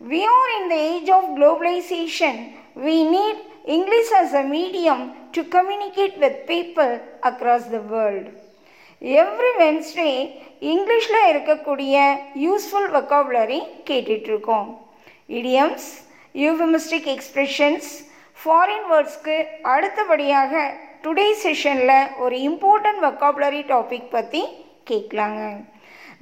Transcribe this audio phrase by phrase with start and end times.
[0.00, 2.34] We are in the age of globalization.
[2.76, 5.00] We need English as a medium
[5.32, 6.90] to communicate with people
[7.22, 8.26] across the world.
[9.02, 10.10] Every Wednesday
[10.72, 11.94] இங்கிலீஷில் இருக்கக்கூடிய
[12.44, 13.58] useful vocabulary
[13.88, 14.68] கேட்டுட்ருக்கோம்
[15.38, 15.88] idioms
[16.34, 17.90] euphemistic expressions
[18.36, 19.36] foreign வேர்ட்ஸ்க்கு
[19.74, 20.62] அடுத்தபடியாக
[21.04, 24.42] today செஷனில் ஒரு important vocabulary topic பற்றி
[24.90, 25.42] கேட்கலாங்க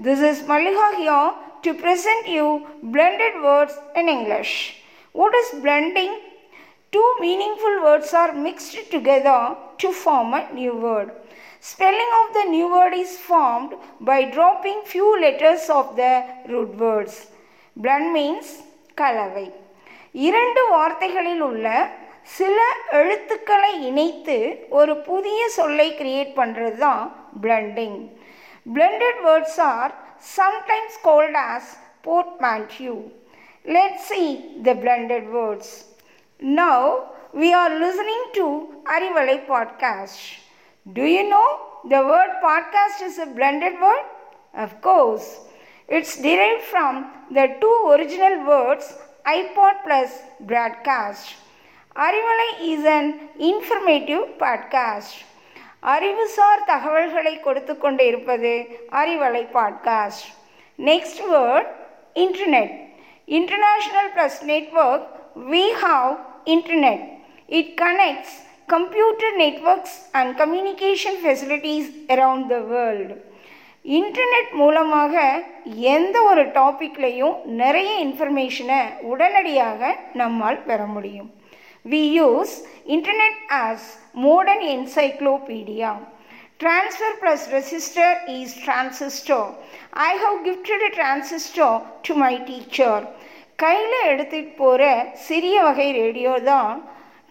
[0.06, 1.20] this is Mallika here
[1.64, 2.46] to present you
[2.94, 4.52] blended words in English.
[5.20, 6.12] What is blending?
[6.92, 9.40] Two meaningful words are mixed together
[9.82, 11.08] to form a new word.
[11.70, 16.12] Spelling of the new word is formed by dropping few letters of the
[16.52, 17.14] root words.
[17.76, 18.48] Blend means
[19.00, 19.46] கலவை
[20.28, 21.66] இரண்டு வார்த்தைகளில் உள்ள
[22.38, 22.58] சில
[23.00, 24.38] எழுத்துக்களை இணைத்து
[24.80, 27.04] ஒரு புதிய சொல்லை கிரியேட் பண்ணுறது தான்
[27.44, 27.96] blending.
[28.64, 33.10] Blended words are sometimes called as portmanteau.
[33.66, 35.86] Let's see the blended words.
[36.40, 38.44] Now we are listening to
[38.84, 40.38] Arivalai podcast.
[40.92, 41.48] Do you know
[41.84, 44.04] the word podcast is a blended word?
[44.54, 45.40] Of course.
[45.88, 48.94] It's derived from the two original words
[49.26, 51.34] iPod plus broadcast.
[51.96, 55.24] Arivalai is an informative podcast.
[55.82, 60.28] அறிவுசார் தகவல்களை கொடுத்து கொண்டு இருப்பது Arivalai podcast
[60.78, 61.66] next word
[62.14, 62.74] internet
[63.28, 65.08] international plus network
[65.50, 67.04] we have internet
[67.46, 68.36] it connects
[68.66, 73.16] computer networks and communication facilities around the world
[73.84, 75.42] internet மூலமாக
[75.74, 81.30] எந்த ஒரு டாப்பிக்லேயும் நிறைய இன்ஃபர்மேஷனை உடனடியாக நம்மால் பெற முடியும்.
[81.85, 85.99] We use internet as modern encyclopedia.
[86.59, 89.53] Transfer plus resistor is transistor.
[89.93, 93.07] I have gifted a transistor to my teacher.
[93.55, 96.81] கையில் எடுத்துகிட்டு போகிற சிறிய வகை ரேடியோ தான்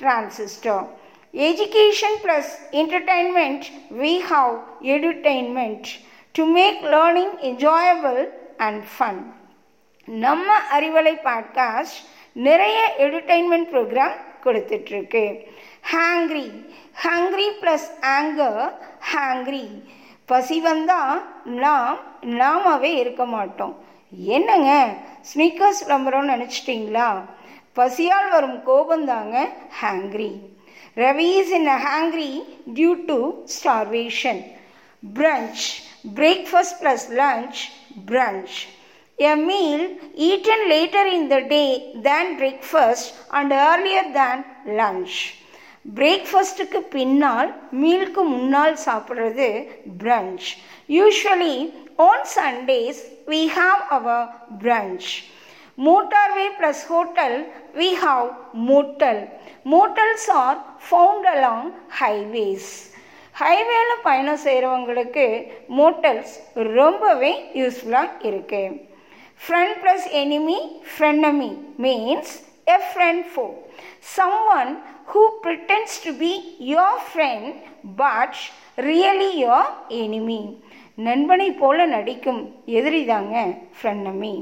[0.01, 0.85] transistor
[1.35, 5.87] education plus entertainment we have edutainment
[6.33, 9.35] to make learning enjoyable and fun
[10.05, 12.01] நம்ம Arivalai podcast
[12.33, 15.24] நிறைய entertainment program கொடுத்துட்ருக்கு.
[15.94, 16.46] Hangry
[17.06, 17.88] hungry plus
[18.18, 18.62] anger
[19.14, 19.66] hangry
[20.30, 21.22] பசி வந்தால்
[21.64, 22.00] நாம்
[22.42, 23.74] நாமவே இருக்க மாட்டோம்.
[24.38, 24.72] என்னங்க?
[25.30, 27.10] ஸ்னீக்கர்ஸ் விளம்பரம்னு நினச்சிட்டிங்களா?
[27.78, 29.36] பசியால் வரும் கோபந்தாங்க
[29.82, 30.32] hangry
[30.96, 32.32] Ravi is in a hangry
[32.78, 33.18] due to
[33.58, 34.42] starvation
[35.04, 35.64] brunch
[36.16, 37.60] breakfast plus lunch
[38.06, 38.56] brunch
[39.22, 39.82] A meal
[40.18, 44.38] eaten later in the day than breakfast and earlier than
[44.80, 45.16] lunch.
[45.92, 47.50] பிரேக்ஃபாஸ்ட்டுக்கு பின்னால்
[47.82, 49.48] மீலுக்கு முன்னால் சாப்பிட்றது
[50.02, 50.48] brunch
[50.90, 51.56] usually
[52.06, 53.00] on Sundays
[53.32, 54.28] we have our
[54.64, 55.10] brunch
[55.78, 57.38] motorway plus hotel
[57.80, 58.28] we have
[58.70, 59.22] motel
[59.74, 61.68] motels are found along
[62.02, 62.72] highways
[63.36, 65.28] ஹைவேல பயணம் செய்கிறவங்களுக்கு
[65.80, 66.34] motels
[66.78, 68.64] ரொம்பவே யூஸ்ஃபுல்லாக இருக்குது
[69.42, 70.60] Friend plus enemy,
[70.96, 72.28] frenemy means
[72.68, 73.54] a friend foe.
[74.02, 74.72] Someone
[75.08, 76.34] who pretends to be
[76.72, 77.46] your friend
[78.02, 78.36] but
[78.90, 79.64] really your
[80.04, 80.44] enemy.
[81.08, 82.42] நண்பனை போல நடிக்கும்
[82.78, 83.36] எதிரிதாங்க
[83.78, 84.34] frenemy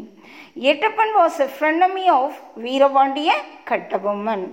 [0.71, 3.31] Ettappan was a frenemy of Veerapandiya
[3.69, 4.45] Kattabomman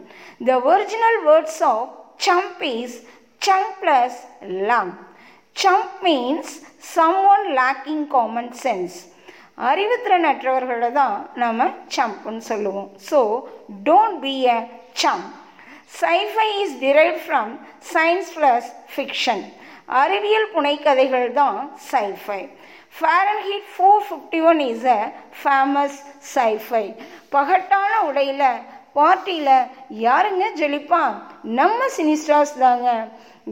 [0.48, 1.88] the original words of
[2.26, 2.96] chump is
[3.42, 4.18] chunk plus
[4.70, 4.92] lump
[5.56, 6.52] chump means
[7.34, 8.99] someone lacking common sense
[9.58, 12.91] அறிவுத்திறனற்றவர்களை தான் நம்ம சம்ப்னு சொல்லுவோம்.
[13.11, 13.20] So
[13.88, 14.58] don't be a
[15.03, 15.29] chump
[16.00, 17.53] sci-fi is derived from
[17.94, 19.44] science plus fiction
[20.03, 21.58] அறிவியல் புனைக்கதைகள் தான்
[21.93, 22.41] sci-fi
[23.49, 25.00] Fahrenheit four fifty one is a
[25.43, 25.99] famous
[26.35, 26.85] sci-fi
[27.35, 28.49] பகட்டான உடையில்
[28.99, 29.69] பார்ட்டியில்
[30.06, 31.02] யாருங்க ஜொலிப்பா?
[31.43, 32.91] நம்ம சினிஸ்டார்ஸ் தாங்க.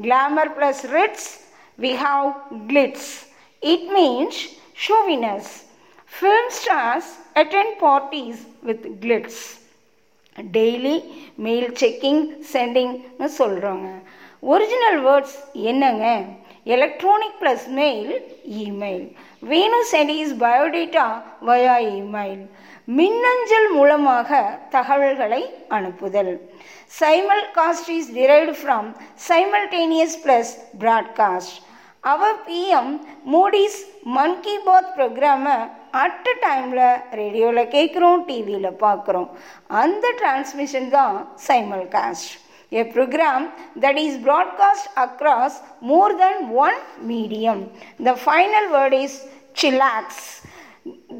[0.04, 1.28] Glamour plus ritz
[1.78, 2.26] we have
[2.70, 3.10] glitz
[3.62, 4.40] it means
[4.86, 5.52] showiness
[6.14, 9.36] Film stars attend parties with glitz.
[10.36, 10.94] Daily
[11.44, 12.22] mail checking
[12.52, 13.88] சென்டிங்னு சொல்கிறோங்க
[14.44, 15.34] ஒரிஜினல் வேர்ட்ஸ்
[15.70, 16.06] என்னங்க
[16.74, 18.10] electronic plus mail
[18.62, 19.04] email
[19.50, 21.04] Venu sent is biodata
[21.48, 22.42] via email
[22.88, 24.40] மின்னஞ்சல் மூலமாக
[24.74, 25.42] தகவல்களை
[25.78, 26.34] அனுப்புதல்
[27.58, 28.88] simulcast is derived from
[29.28, 30.52] simultaneous plus
[30.82, 31.56] broadcast
[32.04, 32.92] our PM
[33.34, 33.80] Modi's
[34.16, 35.56] Mann Ki Baat ப்ரோக்ராமை
[36.02, 36.84] at a டைமில்
[37.20, 39.28] ரேடியோவில் கேட்குறோம் டிவியில் பார்க்குறோம்
[39.82, 42.30] அந்த டிரான்ஸ்மிஷன் தான் simulcast
[42.72, 43.42] a program
[43.76, 45.52] that is broadcast across
[45.82, 47.58] more than one medium.
[48.00, 49.12] The final word is
[49.54, 50.06] chillax.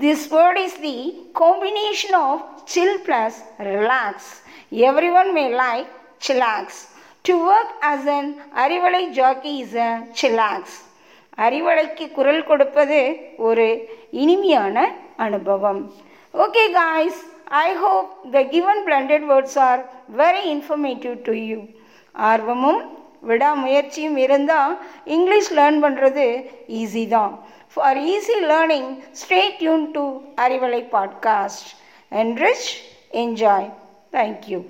[0.04, 0.98] This word is the
[1.34, 2.32] combination of
[2.66, 4.16] chill plus relax.
[4.90, 5.86] Everyone may like
[6.20, 6.66] chillax.
[7.24, 8.26] To work as an
[8.64, 10.64] Arivalai jockey is a chillax.
[11.38, 12.98] அறிவலைக்கு குரல் கொடுப்பது
[13.46, 13.64] ஒரு
[14.22, 14.76] இனிமையான
[15.26, 15.80] அனுபவம்.
[16.34, 17.20] Okay guys
[17.62, 19.80] I hope the given blended words are
[20.16, 21.58] very informative to you
[22.14, 22.80] ஆர்வமும்
[23.28, 24.74] விடாமுயற்சியும் இருந்தால்
[25.16, 26.26] English learn பண்ணுறது
[26.80, 27.34] easy தான்.
[27.74, 28.90] For easy learning
[29.22, 30.04] stay tune to
[30.44, 31.70] Arivalai podcast
[32.12, 32.68] enrich
[33.22, 33.68] enjoy
[34.12, 34.60] thank you